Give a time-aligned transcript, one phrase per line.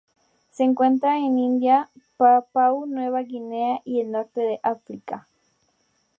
[0.49, 5.27] Se encuentran en Indonesia Papúa Nueva Guinea y el norte de Australia.